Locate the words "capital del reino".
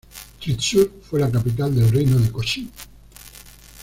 1.29-2.17